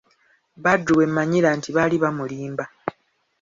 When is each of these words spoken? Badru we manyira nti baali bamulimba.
Badru 0.63 0.93
we 0.99 1.05
manyira 1.15 1.49
nti 1.57 1.69
baali 1.75 1.95
bamulimba. 2.03 2.65